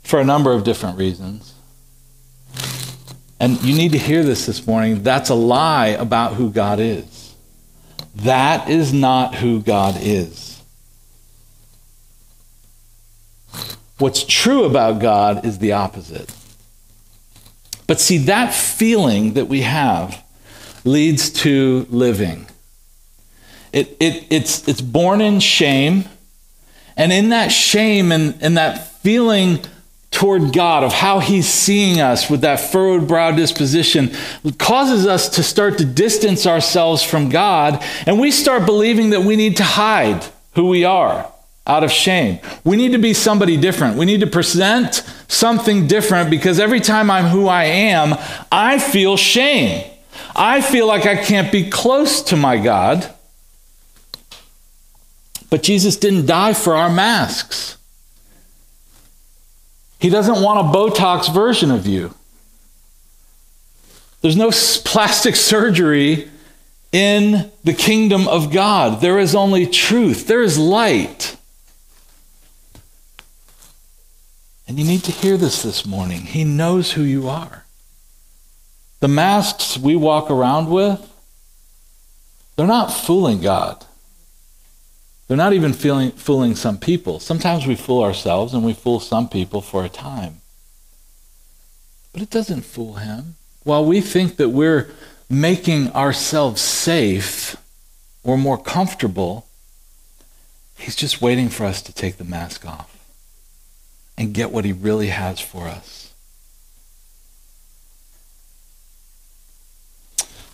[0.03, 1.55] for a number of different reasons.
[3.39, 5.03] And you need to hear this this morning.
[5.03, 7.35] That's a lie about who God is.
[8.17, 10.44] That is not who God is.
[13.99, 16.35] What's true about God is the opposite.
[17.87, 20.25] But see, that feeling that we have
[20.85, 22.47] leads to living.
[23.73, 26.05] It, it, it's, it's born in shame.
[26.97, 29.61] And in that shame and, and that feeling
[30.11, 34.13] toward God of how He's seeing us with that furrowed brow disposition
[34.59, 37.83] causes us to start to distance ourselves from God.
[38.07, 41.31] And we start believing that we need to hide who we are
[41.67, 42.39] out of shame.
[42.63, 43.97] We need to be somebody different.
[43.97, 48.15] We need to present something different because every time I'm who I am,
[48.53, 49.91] I feel shame.
[50.37, 53.13] I feel like I can't be close to my God.
[55.49, 57.77] But Jesus didn't die for our masks.
[60.01, 62.15] He doesn't want a Botox version of you.
[64.21, 64.51] There's no
[64.85, 66.29] plastic surgery
[66.93, 69.01] in the kingdom of God.
[69.01, 71.37] There is only truth, there is light.
[74.67, 76.23] And you need to hear this this morning.
[76.23, 77.65] He knows who you are.
[79.01, 81.11] The masks we walk around with,
[82.57, 83.85] they're not fooling God.
[85.29, 87.21] They're not even feeling, fooling some people.
[87.21, 90.41] Sometimes we fool ourselves and we fool some people for a time.
[92.13, 93.37] But it doesn't fool him.
[93.65, 94.91] While we think that we're
[95.29, 97.57] making ourselves safe
[98.23, 99.47] or more comfortable,
[100.79, 102.94] he's just waiting for us to take the mask off
[104.17, 106.13] and get what he really has for us.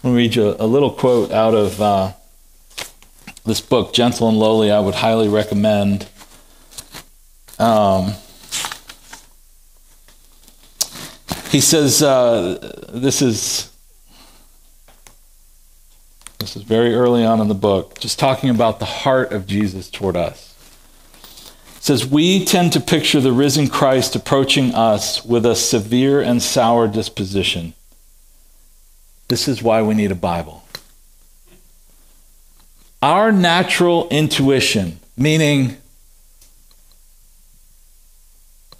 [0.02, 2.12] I'm going to read you a, little quote out of uh,
[3.44, 4.70] this book, Gentle and Lowly.
[4.70, 6.08] I would highly recommend.
[7.58, 8.14] Um,
[11.50, 13.70] he says, uh, this is
[16.38, 19.90] this is very early on in the book, just talking about the heart of Jesus
[19.90, 20.49] toward us
[21.80, 26.86] says, We tend to picture the risen Christ approaching us with a severe and sour
[26.86, 27.74] disposition.
[29.28, 30.64] This is why we need a Bible.
[33.02, 35.78] Our natural intuition, meaning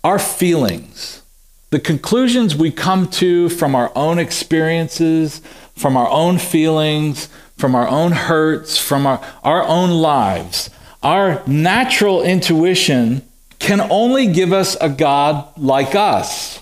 [0.05, 1.23] our feelings,
[1.71, 5.41] the conclusions we come to from our own experiences,
[5.75, 10.69] from our own feelings, from our own hurts, from our, our own lives,
[11.03, 13.23] our natural intuition
[13.59, 16.61] can only give us a God like us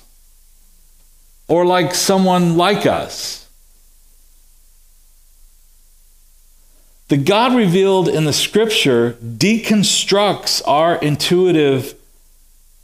[1.48, 3.48] or like someone like us.
[7.09, 11.94] The God revealed in the scripture deconstructs our intuitive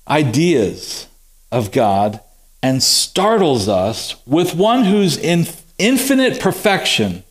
[0.09, 1.07] ideas
[1.53, 2.21] of God
[2.62, 5.47] and startles us with one whose in
[5.79, 7.23] infinite perfection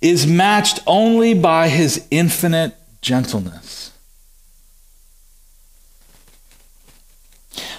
[0.00, 3.92] is matched only by his infinite gentleness.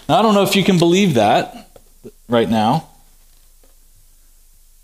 [0.08, 1.80] Now, I don't know if you can believe that
[2.30, 2.88] right now.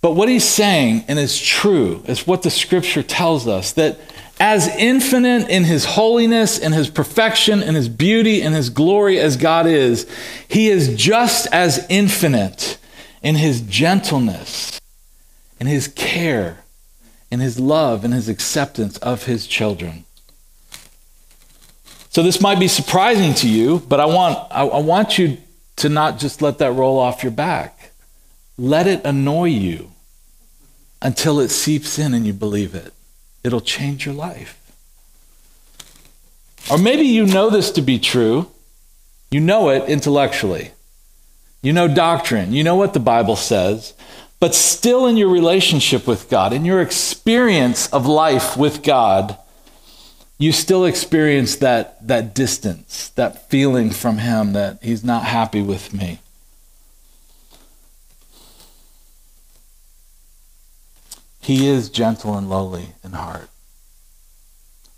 [0.01, 3.99] But what he's saying, and is true, is what the scripture tells us that
[4.39, 9.37] as infinite in his holiness and his perfection and his beauty and his glory as
[9.37, 10.09] God is,
[10.47, 12.79] he is just as infinite
[13.21, 14.81] in his gentleness,
[15.59, 16.63] in his care,
[17.29, 20.05] in his love, and his acceptance of his children.
[22.11, 25.37] So this might be surprising to you, but I want, I, I want you
[25.77, 27.91] to not just let that roll off your back.
[28.57, 29.91] Let it annoy you
[31.01, 32.93] until it seeps in and you believe it.
[33.45, 34.57] It'll change your life.
[36.69, 38.51] Or maybe you know this to be true.
[39.31, 40.71] You know it intellectually.
[41.61, 42.51] You know doctrine.
[42.51, 43.93] You know what the Bible says.
[44.41, 49.37] But still, in your relationship with God, in your experience of life with God,
[50.41, 55.93] you still experience that, that distance, that feeling from him that he's not happy with
[55.93, 56.17] me.
[61.41, 63.49] He is gentle and lowly in heart.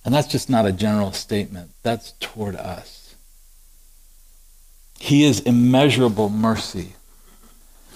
[0.06, 3.16] And that's just not a general statement, that's toward us.
[4.98, 6.94] He is immeasurable mercy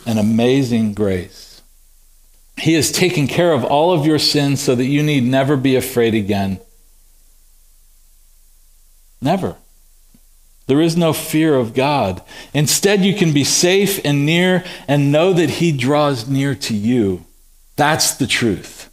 [0.06, 1.62] and amazing grace.
[2.58, 5.78] He has taken care of all of your sins so that you need never be
[5.78, 6.60] afraid again.
[9.22, 9.56] Never.
[10.68, 12.22] There is no fear of God.
[12.54, 17.26] Instead, you can be safe and near and know that He draws near to you.
[17.78, 18.90] That's the truth.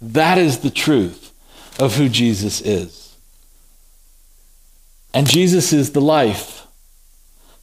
[0.00, 1.32] That is the truth
[1.78, 3.16] of who Jesus is.
[5.14, 6.66] And Jesus is the life.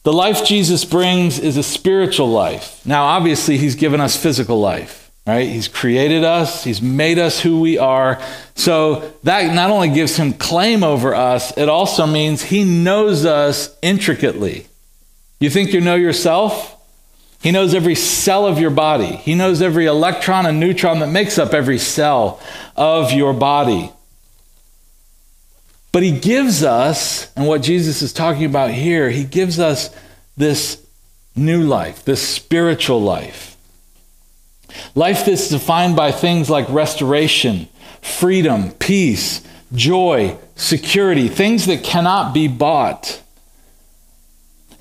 [0.02, 2.84] The life Jesus brings is a spiritual life.
[2.84, 4.97] Now, obviously, He's given us physical life
[5.28, 5.46] right?
[5.46, 8.20] He's created us, He's made us who we are.
[8.54, 13.76] So that not only gives Him claim over us, it also means He knows us
[13.82, 14.66] intricately.
[15.38, 16.74] You think you know yourself?
[17.42, 19.16] He knows every cell of your body.
[19.16, 22.40] He knows every electron and neutron that makes up every cell
[22.74, 23.92] of your body.
[25.92, 29.94] But he gives us, and what Jesus is talking about here, he gives us
[30.38, 30.84] this
[31.36, 33.57] new life, this spiritual life.
[34.94, 37.68] Life that's defined by things like restoration,
[38.00, 39.42] freedom, peace,
[39.72, 43.22] joy, security, things that cannot be bought.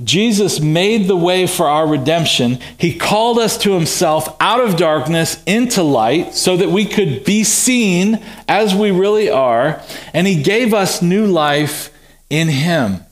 [0.04, 2.60] Jesus made the way for our redemption.
[2.78, 7.44] He called us to himself out of darkness into light so that we could be
[7.44, 9.82] seen as we really are.
[10.14, 11.92] And he gave us new life
[12.30, 13.06] in him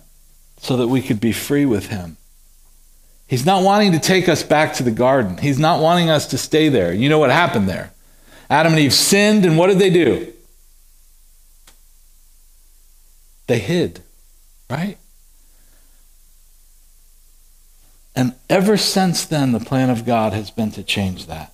[0.59, 2.17] so that we could be free with him.
[3.27, 5.37] He's not wanting to take us back to the garden.
[5.37, 6.93] He's not wanting us to stay there.
[6.93, 7.91] You know what happened there?
[8.49, 10.31] Adam and Eve sinned, and what did they do?
[13.47, 14.01] They hid,
[14.69, 14.97] right?
[18.15, 21.53] And ever since then, the plan of God has been to change that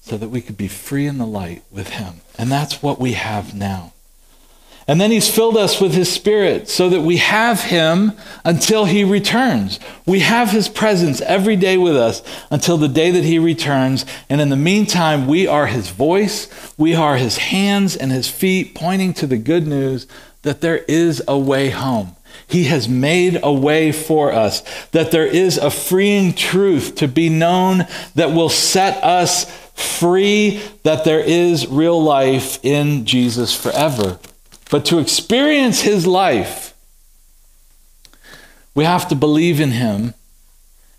[0.00, 2.20] so that we could be free in the light with Him.
[2.38, 3.92] And that's what we have now.
[4.88, 8.12] And then He's filled us with His Spirit so that we have Him
[8.44, 9.80] until He returns.
[10.06, 14.06] We have His presence every day with us until the day that He returns.
[14.28, 18.74] And in the meantime, we are His voice, we are His hands and His feet
[18.74, 20.06] pointing to the good news
[20.42, 22.14] that there is a way home.
[22.46, 27.28] He has made a way for us, that there is a freeing truth to be
[27.28, 34.18] known that will set us free, that there is real life in Jesus forever.
[34.70, 36.74] But to experience his life,
[38.74, 40.14] we have to believe in him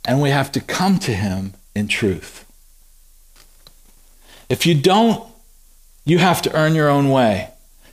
[0.06, 2.46] and we have to come to him in truth.
[4.50, 5.30] If you don't,
[6.06, 7.50] you have to earn your own way.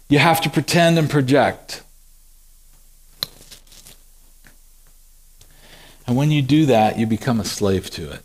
[0.08, 1.82] You have to pretend and project.
[6.06, 8.23] And when you do that, you become a slave to it.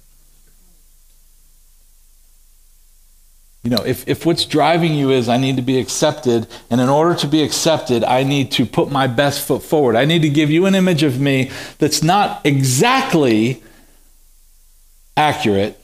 [3.63, 6.87] You know, if, if what's driving you is I need to be accepted, and in
[6.87, 9.95] order to be accepted, I need to put my best foot forward.
[9.97, 13.61] I need to give you an image of me that's not exactly
[15.17, 15.83] accurate,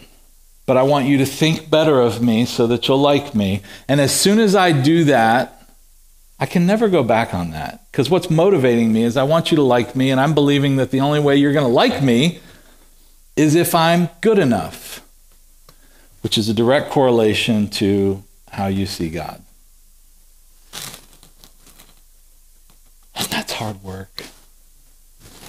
[0.66, 3.62] but I want you to think better of me so that you'll like me.
[3.90, 5.70] And as soon as I do that,
[6.40, 9.58] I can never go back on that because what's motivating me is I want you
[9.58, 12.40] to like me, and I'm believing that the only way you're going to like me
[13.36, 15.05] is if I'm good enough,
[16.26, 19.44] which is a direct correlation to how you see God.
[23.14, 24.24] And that's hard work.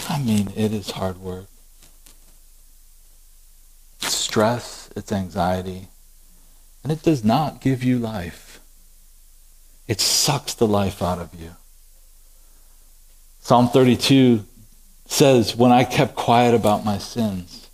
[0.06, 1.46] I mean, it is hard work.
[4.02, 5.88] It's stress, it's anxiety,
[6.82, 8.60] and it does not give you life.
[9.88, 11.52] It sucks the life out of you.
[13.40, 14.44] Psalm 32
[15.06, 17.65] says, When I kept quiet about my sins,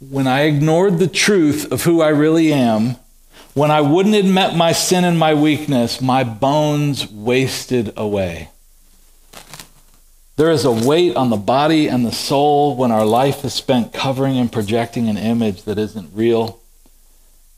[0.00, 2.96] when I ignored the truth of who I really am,
[3.54, 8.50] when I wouldn't admit my sin and my weakness, my bones wasted away.
[10.36, 13.94] There is a weight on the body and the soul when our life is spent
[13.94, 16.60] covering and projecting an image that isn't real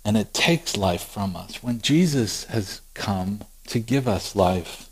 [0.04, 1.60] and it takes life from us.
[1.62, 4.88] When Jesus has come to give us life.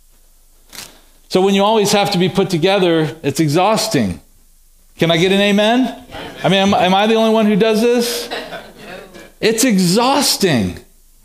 [1.28, 4.20] So when you always have to be put together, it's exhausting.
[4.99, 6.05] Can I get an amen?
[6.42, 8.30] I mean, am, am I the only one who does this?
[9.40, 10.78] It's exhausting.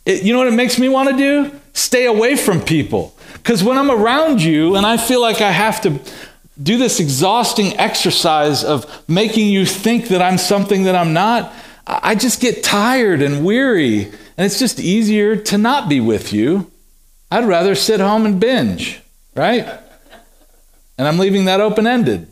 [0.06, 1.60] It, you know what it makes me want to do?
[1.74, 3.16] Stay away from people.
[3.34, 6.00] Because when I'm around you and I feel like I have to
[6.62, 11.54] do this exhausting exercise of making you think that I'm something that I'm not,
[11.88, 16.70] I just get tired and weary, and it's just easier to not be with you.
[17.32, 19.02] I'd rather sit home and binge,
[19.36, 19.66] right?
[20.98, 22.28] And I'm leaving that open ended.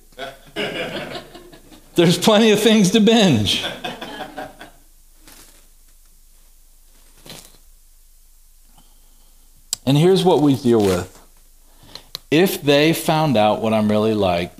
[2.00, 3.62] There's plenty of things to binge.
[9.86, 11.14] And here's what we deal with.
[12.32, 14.54] If they found out what I'm really like,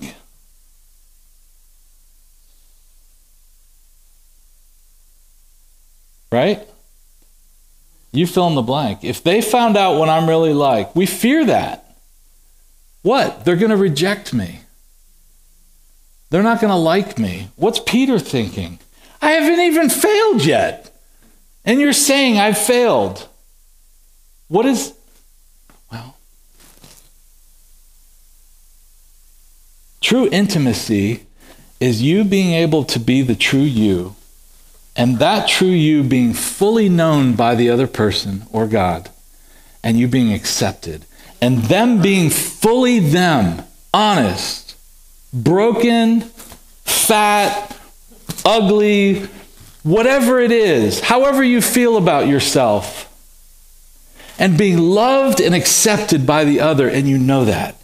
[6.30, 6.68] Right?
[8.12, 9.02] You fill in the blank.
[9.02, 11.96] If they found out what I'm really like, we fear that.
[13.00, 13.46] What?
[13.46, 14.60] They're going to reject me.
[16.30, 17.48] They're not going to like me.
[17.56, 18.78] What's Peter thinking?
[19.20, 20.96] I haven't even failed yet.
[21.64, 23.28] And you're saying I've failed.
[24.48, 24.94] What is.
[25.92, 26.16] Well.
[30.00, 31.26] True intimacy
[31.80, 34.16] is you being able to be the true you
[34.96, 39.08] and that true you being fully known by the other person or God,
[39.82, 41.06] and you being accepted,
[41.40, 43.62] and them being fully them,
[43.94, 44.69] honest,
[45.32, 46.22] broken,
[46.84, 47.76] fat,
[48.44, 49.28] ugly,
[49.82, 53.06] whatever it is, however you feel about yourself,
[54.38, 57.76] and being loved and accepted by the other, and you know that.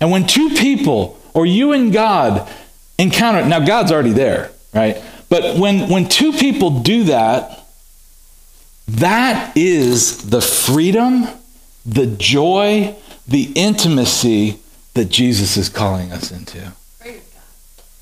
[0.00, 2.50] And when two people, or you and God,
[2.98, 5.02] encounter, now God's already there, right?
[5.28, 7.64] But when, when two people do that,
[8.88, 11.26] that is the freedom,
[11.86, 12.96] the joy,
[13.28, 14.59] the intimacy
[14.94, 16.72] that Jesus is calling us into.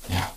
[0.09, 0.29] Yeah.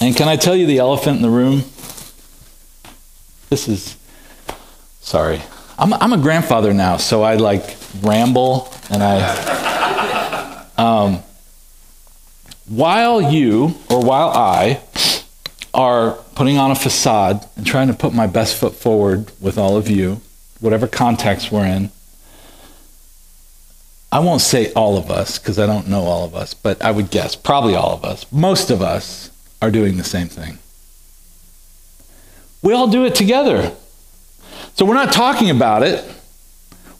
[0.00, 1.64] And can I tell you the elephant in the room?
[3.50, 3.96] This is,
[5.00, 5.40] sorry.
[5.78, 9.44] I'm, I'm a grandfather now, so I like ramble and I.
[10.78, 11.24] Um,
[12.68, 14.80] while you, or while I,
[15.74, 19.76] are putting on a facade and trying to put my best foot forward with all
[19.76, 20.20] of you,
[20.60, 21.90] whatever context we're in,
[24.10, 26.90] I won't say all of us because I don't know all of us, but I
[26.90, 29.30] would guess probably all of us, most of us
[29.60, 30.58] are doing the same thing.
[32.62, 33.72] We all do it together.
[34.74, 36.04] So we're not talking about it,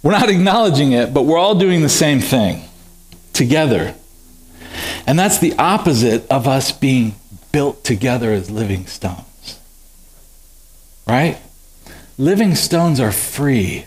[0.03, 2.65] we're not acknowledging it, but we're all doing the same thing
[3.33, 3.95] together.
[5.07, 7.15] And that's the opposite of us being
[7.53, 9.59] built together as living stones.
[11.07, 11.39] Right?
[12.19, 13.87] Living stones are free.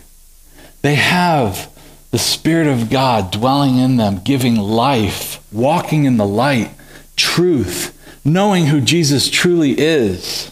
[0.80, 1.70] They have
[2.10, 6.70] the Spirit of God dwelling in them, giving life, walking in the light,
[7.14, 10.50] truth, knowing who Jesus truly is.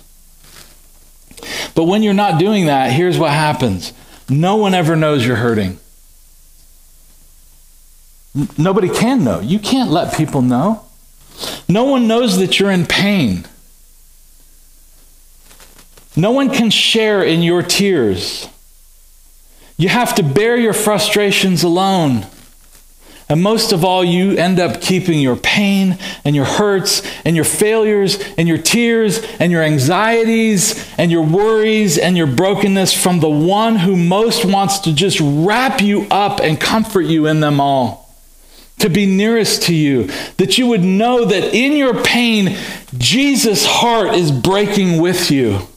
[1.74, 3.92] But when you're not doing that, here's what happens
[4.28, 5.78] no one ever knows you're hurting.
[8.56, 9.40] Nobody can know.
[9.40, 10.84] You can't let people know.
[11.68, 13.44] No one knows that you're in pain.
[16.16, 18.48] No one can share in your tears.
[19.76, 22.26] You have to bear your frustrations alone.
[23.30, 27.44] And most of all, you end up keeping your pain and your hurts and your
[27.44, 33.30] failures and your tears and your anxieties and your worries and your brokenness from the
[33.30, 38.12] one who most wants to just wrap you up and comfort you in them all.
[38.80, 42.56] To be nearest to you, that you would know that in your pain,
[42.98, 45.69] Jesus' heart is breaking with you.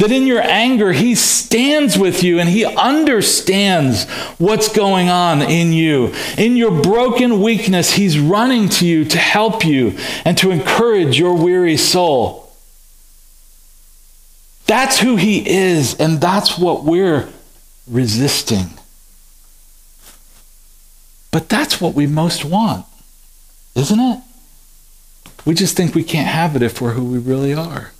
[0.00, 5.74] That in your anger, He stands with you and He understands what's going on in
[5.74, 6.14] you.
[6.38, 11.36] In your broken weakness, He's running to you to help you and to encourage your
[11.36, 12.50] weary soul.
[14.66, 17.28] That's who He is, and that's what we're
[17.86, 18.70] resisting.
[21.30, 22.86] But that's what we most want,
[23.74, 24.22] isn't it?
[25.44, 27.92] We just think we can't have it if we're who we really are.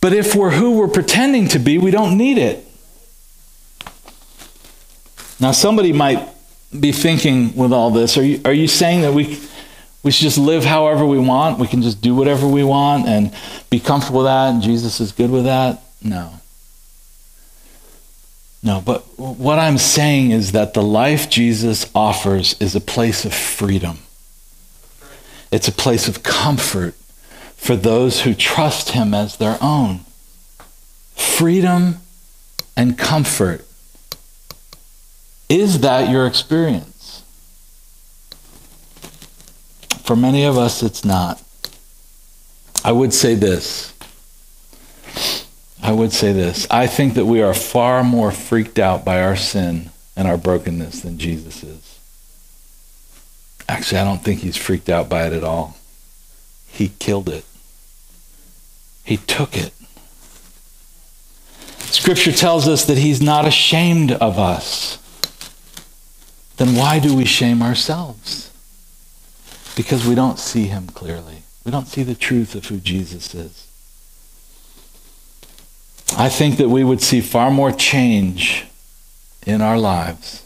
[0.00, 2.64] But if we're who we're pretending to be, we don't need it.
[5.40, 6.28] Now, somebody might
[6.78, 9.40] be thinking with all this, are you, are you saying that we,
[10.02, 11.58] we should just live however we want?
[11.58, 13.34] We can just do whatever we want and
[13.70, 15.82] be comfortable with that, and Jesus is good with that?
[16.02, 16.32] No.
[18.62, 23.32] No, but what I'm saying is that the life Jesus offers is a place of
[23.32, 23.98] freedom.
[25.52, 26.94] It's a place of comfort
[27.58, 30.00] for those who trust Him as their own.
[31.14, 31.98] Freedom
[32.74, 33.66] and comfort.
[35.50, 37.22] Is that your experience?
[40.02, 41.42] For many of us, it's not.
[42.82, 43.92] I would say this.
[45.82, 46.66] I would say this.
[46.70, 51.02] I think that we are far more freaked out by our sin and our brokenness
[51.02, 51.98] than Jesus is.
[53.68, 55.76] Actually, I don't think he's freaked out by it at all.
[56.68, 57.44] He killed it.
[59.08, 59.72] He took it.
[61.78, 64.98] Scripture tells us that he's not ashamed of us.
[66.58, 68.52] Then why do we shame ourselves?
[69.74, 71.44] Because we don't see him clearly.
[71.64, 73.66] We don't see the truth of who Jesus is.
[76.18, 78.66] I think that we would see far more change
[79.46, 80.42] in our lives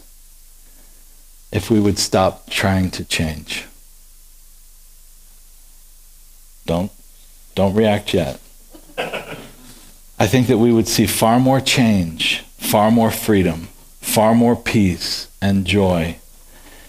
[1.51, 3.65] if we would stop trying to change.
[6.65, 6.93] Don't
[7.55, 8.39] don't react yet.
[8.97, 13.67] I think that we would see far more change, far more freedom,
[13.99, 16.17] far more peace and joy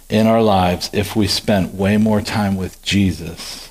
[0.09, 3.71] in our lives if we spent way more time with Jesus,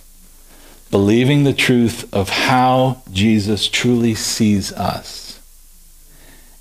[0.92, 5.40] believing the truth of how Jesus truly sees us,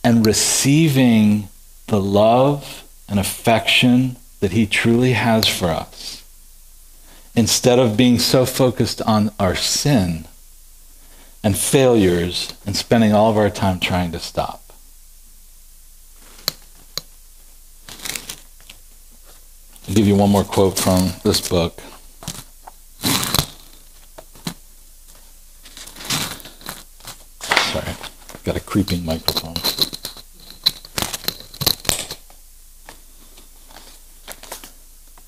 [0.04, 1.48] and receiving
[1.88, 6.22] the love and affection that he truly has for us,
[7.34, 10.26] instead of being so focused on our sin
[11.44, 14.62] and failures and spending all of our time trying to stop.
[19.88, 21.80] I'll give you one more quote from this book.
[27.72, 27.96] Sorry,
[28.44, 29.56] got a creeping microphone.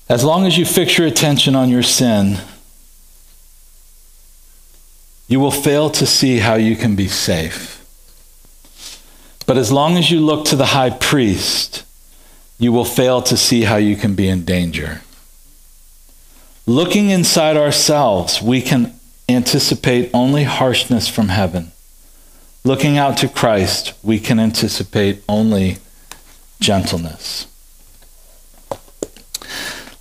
[0.07, 2.39] As long as you fix your attention on your sin,
[5.27, 7.83] you will fail to see how you can be safe.
[9.45, 11.83] But as long as you look to the high priest,
[12.57, 15.01] you will fail to see how you can be in danger.
[16.65, 18.93] Looking inside ourselves, we can
[19.29, 21.71] anticipate only harshness from heaven.
[22.63, 25.77] Looking out to Christ, we can anticipate only
[26.59, 27.47] gentleness.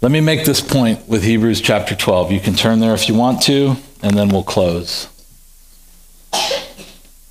[0.00, 2.32] Let me make this point with Hebrews chapter 12.
[2.32, 5.08] You can turn there if you want to, and then we'll close.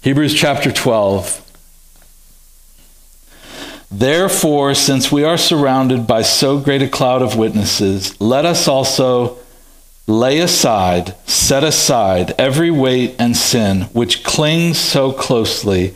[0.03, 1.39] Hebrews chapter 12.
[3.89, 9.37] Therefore, since we are surrounded by so great a cloud of witnesses, let us also
[10.05, 15.95] lay aside, set aside every weight and sin which clings so closely,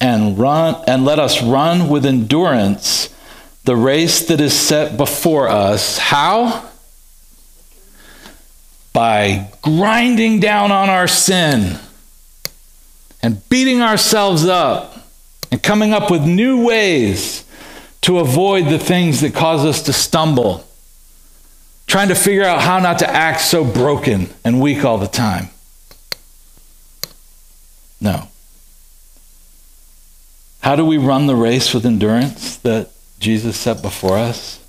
[0.00, 3.14] and run and let us run with endurance
[3.62, 5.98] the race that is set before us.
[5.98, 6.68] How?
[8.92, 11.78] By grinding down on our sin
[13.26, 14.96] and beating ourselves up
[15.50, 17.44] and coming up with new ways
[18.00, 20.64] to avoid the things that cause us to stumble,
[21.88, 25.48] trying to figure out how not to act so broken and weak all the time.
[28.00, 28.28] No.
[30.60, 34.60] How do we run the race with endurance that Jesus set before us?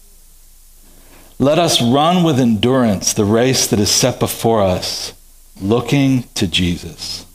[1.37, 5.13] Let us run with endurance the race that is set before us,
[5.61, 7.26] looking to Jesus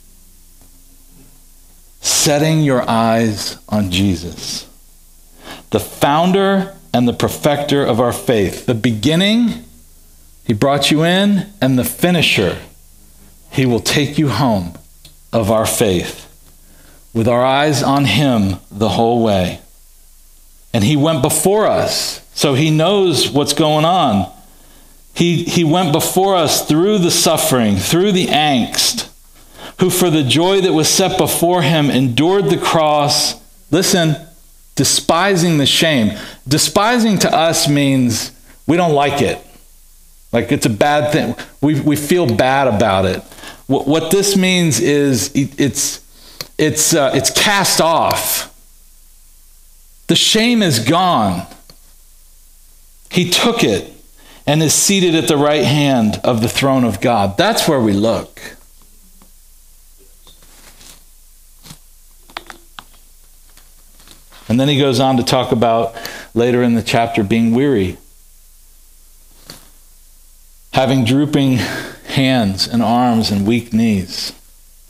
[2.03, 4.69] setting your eyes on Jesus,
[5.71, 8.67] the founder and the perfecter of our faith.
[8.67, 9.65] The beginning,
[10.45, 12.59] He brought you in, and the finisher,
[13.51, 14.75] He will take you home
[15.33, 16.29] of our faith
[17.15, 19.61] with our eyes on Him the whole way.
[20.75, 24.31] And He went before us, so He knows what's going on.
[25.15, 29.12] He, he went before us through the suffering, through the angst
[29.83, 33.35] who for the joy that was set before him endured the cross.
[33.73, 34.15] Listen,
[34.77, 36.17] despising the shame.
[36.47, 38.31] Despising to us means
[38.69, 39.45] we don't like it.
[40.31, 41.35] Like it's a bad thing.
[41.61, 43.25] We, we feel bad about it.
[43.67, 46.01] What, what this means is it's,
[46.59, 48.55] it's, uh, it's cast off.
[50.07, 51.45] The shame is gone.
[53.11, 53.93] He took it
[54.47, 57.37] and is seated at the right hand of the throne of God.
[57.37, 58.41] That's where we look.
[64.53, 65.97] And then he goes on to talk about
[66.35, 67.97] later in the chapter being weary,
[70.75, 71.53] having drooping
[72.09, 74.35] hands and arms and weak knees.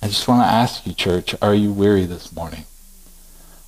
[0.03, 2.65] I just want to ask you, church, are you weary this morning?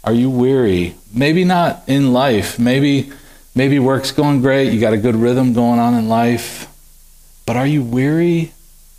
[0.02, 0.96] Are you weary?
[1.14, 2.58] Maybe not in life.
[2.58, 3.12] Maybe
[3.54, 6.66] maybe work's going great, you got a good rhythm going on in life.
[7.46, 8.50] But are you weary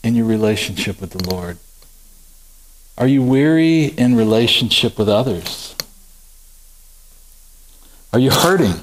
[0.02, 1.58] in your relationship with the Lord?
[2.98, 5.74] Are you weary in relationship with others?
[8.16, 8.80] Are you hurting?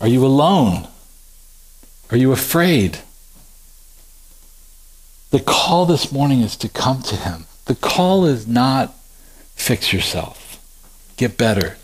[0.00, 0.88] Are you alone?
[2.10, 3.00] Are you afraid?
[5.32, 7.44] The call this morning is to come to Him.
[7.66, 8.94] The call is not
[9.54, 10.58] fix yourself,
[11.18, 11.76] get better.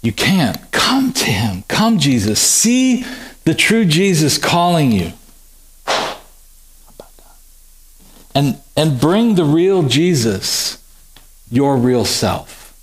[0.00, 0.70] You can't.
[0.70, 1.64] Come to Him.
[1.68, 2.40] Come, Jesus.
[2.40, 3.04] See
[3.44, 5.12] the true Jesus calling you.
[8.34, 10.82] And, and bring the real Jesus,
[11.50, 12.74] your real self.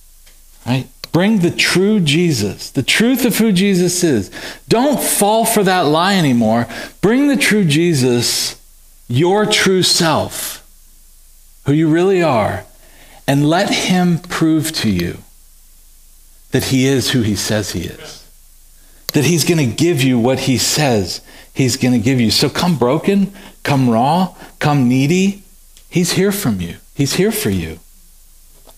[0.64, 0.88] Right?
[1.14, 4.32] Bring the true Jesus, the truth of who Jesus is.
[4.68, 6.68] Don't fall for that lie anymore.
[7.02, 8.60] Bring the true Jesus,
[9.08, 10.68] your true self,
[11.66, 12.66] who you really are,
[13.28, 15.20] and let him prove to you
[16.50, 18.28] that he is who he says he is.
[19.14, 21.22] That he's going to give you what he says
[21.54, 22.32] he's going to give you.
[22.32, 25.44] So come broken, come raw, come needy.
[25.92, 26.78] He's here from you.
[26.96, 27.80] He's here for you.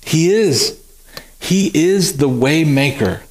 [0.03, 0.81] He is
[1.45, 3.21] he is the way maker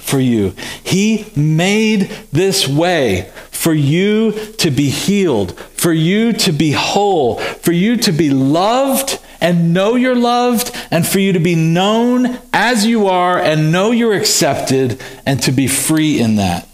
[0.00, 0.54] for you.
[0.82, 7.72] He made this way for you to be healed, for you to be whole, for
[7.72, 12.86] you to be loved and know you're loved, and for you to be known as
[12.86, 16.66] you are and know you're accepted and to be free in that.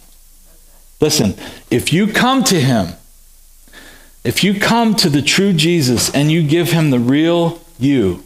[1.00, 1.34] Listen,
[1.70, 2.94] if you come to Him,
[4.22, 8.22] if you come to the true Jesus and you give Him the real you,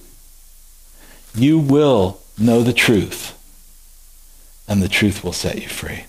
[1.35, 3.35] you will know the truth,
[4.69, 6.05] and the truth will set you free.